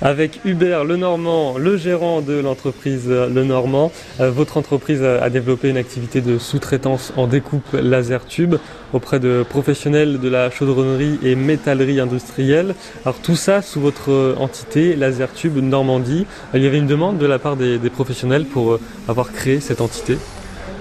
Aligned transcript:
Avec 0.00 0.38
Hubert 0.44 0.84
Lenormand, 0.84 1.58
le 1.58 1.76
gérant 1.76 2.20
de 2.20 2.34
l'entreprise 2.34 3.08
Lenormand, 3.08 3.90
euh, 4.20 4.30
votre 4.30 4.56
entreprise 4.56 5.02
a 5.02 5.28
développé 5.28 5.70
une 5.70 5.76
activité 5.76 6.20
de 6.20 6.38
sous-traitance 6.38 7.12
en 7.16 7.26
découpe 7.26 7.72
laser 7.72 8.24
tube 8.24 8.54
auprès 8.92 9.18
de 9.18 9.44
professionnels 9.48 10.20
de 10.20 10.28
la 10.28 10.50
chaudronnerie 10.50 11.18
et 11.24 11.34
métallerie 11.34 11.98
industrielle. 11.98 12.76
Alors 13.04 13.18
tout 13.18 13.34
ça 13.34 13.60
sous 13.60 13.80
votre 13.80 14.36
entité 14.38 14.94
Laser 14.94 15.32
Tube 15.34 15.56
Normandie. 15.56 16.26
Il 16.54 16.62
y 16.62 16.66
avait 16.68 16.78
une 16.78 16.86
demande 16.86 17.18
de 17.18 17.26
la 17.26 17.40
part 17.40 17.56
des, 17.56 17.78
des 17.78 17.90
professionnels 17.90 18.44
pour 18.44 18.74
euh, 18.74 18.80
avoir 19.08 19.32
créé 19.32 19.58
cette 19.58 19.80
entité 19.80 20.16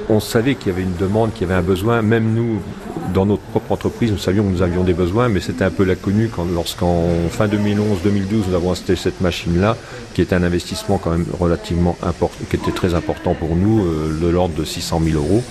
on 0.10 0.20
savait 0.20 0.56
qu'il 0.56 0.68
y 0.68 0.72
avait 0.72 0.84
une 0.84 0.96
demande, 0.96 1.34
qu'il 1.34 1.48
y 1.48 1.52
avait 1.52 1.60
un 1.60 1.64
besoin. 1.64 2.02
Même 2.02 2.34
nous, 2.34 2.62
dans 3.14 3.26
notre 3.26 3.42
propre 3.44 3.72
entreprise, 3.72 4.12
nous 4.12 4.18
savions 4.18 4.44
que 4.44 4.50
nous 4.50 4.62
avions 4.62 4.84
des 4.84 4.94
besoins, 4.94 5.30
mais 5.30 5.40
c'était 5.40 5.64
un 5.64 5.72
peu 5.72 5.84
l'inconnu 5.84 6.30
quand, 6.34 6.46
lorsqu'en 6.46 7.06
fin 7.30 7.48
2011-2012, 7.48 8.50
nous 8.50 8.56
avons 8.56 8.72
acheté 8.72 8.96
cette 8.96 9.22
machine-là, 9.22 9.76
qui 10.14 10.22
était 10.22 10.36
un 10.36 10.44
investissement 10.44 10.98
quand 10.98 11.12
même 11.12 11.26
relativement 11.40 11.98
important, 12.02 12.38
qui 12.50 12.56
était 12.56 12.72
très 12.72 12.96
important 12.96 13.34
pour 13.34 13.56
nous, 13.56 13.86
euh, 13.86 14.18
de 14.22 14.28
l'ordre 14.28 14.56
de 14.56 14.64
600 14.64 15.02
000 15.04 15.18
euros. 15.18 15.44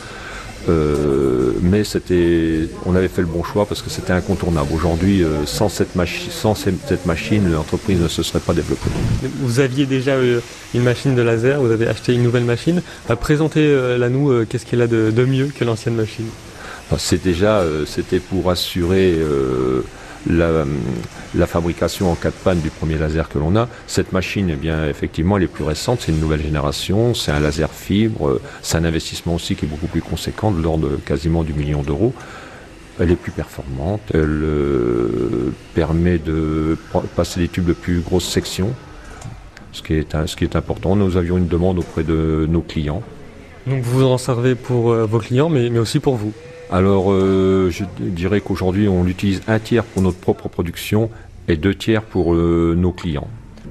Euh, 0.69 1.53
mais 1.63 1.85
c'était, 1.85 2.69
on 2.85 2.95
avait 2.95 3.09
fait 3.09 3.21
le 3.21 3.27
bon 3.27 3.45
choix 3.45 3.67
parce 3.67 3.83
que 3.83 3.91
c'était 3.91 4.13
incontournable. 4.13 4.69
Aujourd'hui, 4.75 5.23
euh, 5.23 5.47
sans, 5.47 5.69
cette 5.69 5.91
sans 6.31 6.55
cette 6.55 7.07
machine, 7.07 7.51
l'entreprise 7.51 8.01
ne 8.01 8.09
se 8.09 8.23
serait 8.23 8.41
pas 8.41 8.55
développée. 8.55 8.91
Vous 9.41 9.61
aviez 9.61 9.87
déjà 9.87 10.13
euh, 10.13 10.41
une 10.75 10.83
machine 10.83 11.15
de 11.15 11.23
laser, 11.23 11.61
vous 11.61 11.71
avez 11.71 11.87
acheté 11.87 12.15
une 12.15 12.23
nouvelle 12.23 12.45
machine. 12.45 12.83
Présentez-la 13.21 14.09
nous, 14.09 14.45
qu'est-ce 14.47 14.67
qu'elle 14.67 14.83
a 14.83 14.87
de, 14.87 15.11
de, 15.11 15.25
mieux 15.25 15.47
que 15.47 15.65
l'ancienne 15.65 15.95
machine? 15.95 16.27
C'est 16.99 17.23
déjà, 17.23 17.65
c'était 17.85 18.21
pour 18.21 18.51
assurer 18.51 19.17
la, 20.29 21.47
fabrication 21.47 22.11
en 22.11 22.15
cas 22.15 22.31
de 22.31 22.35
panne 22.35 22.61
du 22.61 22.71
premier 22.71 22.99
laser 22.99 23.29
que 23.29 23.39
l'on 23.39 23.57
a. 23.57 23.69
Cette 23.87 24.13
machine, 24.13 24.51
eh 24.53 24.57
bien, 24.57 24.89
effectivement, 24.89 25.37
elle 25.37 25.45
est 25.45 25.49
plus 25.49 25.65
récente, 25.65 26.01
c'est 26.03 26.13
une 26.13 26.21
nouvelle 26.21 26.43
génération, 26.43 27.15
c'est 27.15 27.31
un 27.31 27.41
laser 27.41 27.71
fibre, 27.71 28.41
c'est 28.63 28.79
un 28.79 28.85
investissement 28.85 29.35
aussi 29.35 29.55
qui 29.57 29.65
est 29.65 29.69
beaucoup 29.69 29.87
plus 29.87 30.03
conséquent, 30.03 30.51
de 30.51 30.63
l'ordre 30.63 30.99
quasiment 31.05 31.45
du 31.45 31.53
million 31.53 31.83
d'euros. 31.83 32.13
Elle 32.99 33.11
est 33.11 33.17
plus 33.17 33.33
performante, 33.33 34.01
elle 34.15 34.41
euh, 34.43 35.53
permet 35.75 36.19
de 36.19 36.79
passer 37.15 37.41
des 37.41 37.49
tubes 37.49 37.67
de 37.67 37.75
plus 37.75 38.01
grosse 38.01 38.27
section, 38.27 38.73
ce 39.73 39.83
qui, 39.83 39.95
est, 39.95 40.27
ce 40.27 40.35
qui 40.35 40.45
est 40.45 40.57
important. 40.57 40.97
Nous 40.97 41.19
avions 41.19 41.37
une 41.37 41.49
demande 41.49 41.79
auprès 41.79 42.05
de 42.05 42.47
nos 42.49 42.63
clients. 42.63 43.03
Donc 43.67 43.83
vous 43.83 44.05
en 44.05 44.17
servez 44.17 44.55
pour 44.55 44.93
euh, 44.93 45.05
vos 45.05 45.19
clients, 45.19 45.51
mais 45.51 45.79
aussi 45.79 46.01
pour 46.01 46.17
vous 46.17 46.33
alors, 46.71 47.13
euh, 47.13 47.71
je 47.71 47.85
dirais 47.99 48.41
qu'aujourd'hui, 48.41 48.89
on 48.89 49.05
l'utilise 49.05 49.43
un 49.47 49.59
tiers 49.59 49.85
pour 49.85 50.03
notre 50.03 50.19
propre 50.19 50.49
production 50.49 51.11
et 51.47 51.57
deux 51.57 51.75
tiers 51.75 52.03
pour 52.03 52.35
euh, 52.35 52.75
nos 52.77 52.91
clients. 52.91 53.29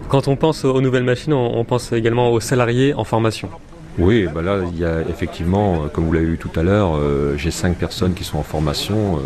Quand 0.08 0.28
on 0.28 0.36
pense 0.38 0.64
aux 0.64 0.80
nouvelles 0.82 1.04
machines, 1.04 1.34
on, 1.34 1.64
pense 1.66 1.92
également 1.92 2.32
aux 2.32 2.40
salariés 2.40 2.94
en 2.94 3.04
formation. 3.04 3.50
Oui, 3.98 4.28
bah 4.34 4.42
là, 4.42 4.60
il 4.72 4.80
y 4.80 4.86
a 4.86 5.02
effectivement, 5.10 5.74
euh, 5.74 5.88
comme 5.88 6.06
vous 6.06 6.14
l'avez 6.14 6.26
vu 6.26 6.38
tout 6.38 6.52
à 6.56 6.64
l'heure, 6.64 6.98
j'ai 7.38 7.52
cinq 7.52 7.78
personnes 7.78 8.14
qui 8.14 8.24
sont 8.24 8.38
en 8.38 8.44
formation. 8.44 9.20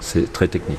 c'est 0.00 0.30
très 0.32 0.48
technique. 0.48 0.78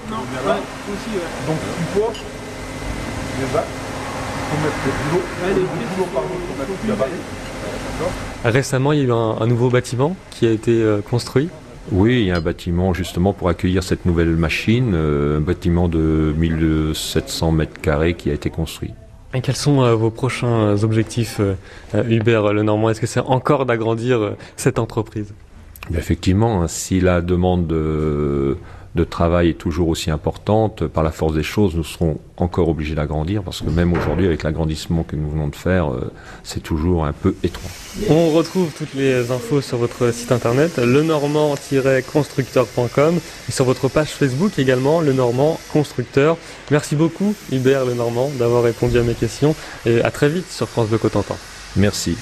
Récemment, 8.45 8.91
il 8.93 8.99
y 8.99 9.01
a 9.01 9.05
eu 9.05 9.11
un 9.11 9.47
nouveau 9.47 9.69
bâtiment 9.69 10.15
qui 10.29 10.45
a 10.45 10.51
été 10.51 10.83
construit. 11.09 11.49
Oui, 11.91 12.19
il 12.19 12.25
y 12.25 12.31
a 12.31 12.37
un 12.37 12.41
bâtiment 12.41 12.93
justement 12.93 13.33
pour 13.33 13.47
accueillir 13.49 13.81
cette 13.81 14.05
nouvelle 14.05 14.35
machine, 14.35 14.91
euh, 14.93 15.37
un 15.37 15.41
bâtiment 15.41 15.87
de 15.87 16.33
1700 16.37 17.51
mètres 17.51 17.79
carrés 17.81 18.15
qui 18.15 18.29
a 18.29 18.33
été 18.33 18.49
construit. 18.49 18.93
Et 19.33 19.41
quels 19.41 19.55
sont 19.55 19.81
euh, 19.81 19.95
vos 19.95 20.09
prochains 20.09 20.83
objectifs, 20.83 21.39
euh, 21.39 22.03
Hubert 22.09 22.51
Lenormand? 22.53 22.89
Est-ce 22.89 22.99
que 22.99 23.07
c'est 23.07 23.21
encore 23.21 23.65
d'agrandir 23.65 24.35
cette 24.57 24.79
entreprise? 24.79 25.33
Effectivement, 25.95 26.61
hein, 26.63 26.67
si 26.67 26.99
la 26.99 27.21
demande 27.21 27.73
de 28.97 29.05
travail 29.05 29.49
est 29.49 29.53
toujours 29.53 29.87
aussi 29.87 30.11
importante, 30.11 30.85
par 30.87 31.03
la 31.03 31.11
force 31.11 31.33
des 31.33 31.43
choses, 31.43 31.73
nous 31.75 31.85
serons 31.85 32.19
encore 32.35 32.67
obligés 32.67 32.95
d'agrandir 32.95 33.43
parce 33.43 33.61
que 33.61 33.69
même 33.69 33.93
aujourd'hui, 33.93 34.25
avec 34.25 34.43
l'agrandissement 34.43 35.03
que 35.03 35.15
nous 35.15 35.29
venons 35.29 35.47
de 35.47 35.55
faire, 35.55 35.93
euh, 35.93 36.11
c'est 36.43 36.61
toujours 36.61 37.05
un 37.05 37.13
peu 37.13 37.33
étroit. 37.43 37.71
On 38.09 38.31
retrouve 38.31 38.71
toutes 38.77 38.93
les 38.93 39.31
infos 39.31 39.61
sur 39.61 39.77
votre 39.77 40.11
site 40.11 40.33
internet, 40.33 40.77
lenormand-constructeur.com 40.77 43.19
et 43.47 43.51
sur 43.51 43.65
votre 43.65 43.87
page 43.87 44.09
Facebook 44.09 44.59
également, 44.59 44.99
Le 44.99 45.13
Normand 45.13 45.59
Constructeur. 45.71 46.35
Merci 46.71 46.95
beaucoup, 46.95 47.35
Hubert 47.51 47.85
Lenormand, 47.85 48.31
d'avoir 48.37 48.63
répondu 48.63 48.97
à 48.97 49.03
mes 49.03 49.13
questions 49.13 49.55
et 49.85 50.01
à 50.01 50.09
très 50.11 50.27
vite 50.29 50.51
sur 50.51 50.67
France 50.67 50.89
de 50.89 50.97
Cotentin. 50.97 51.35
Merci. 51.75 52.17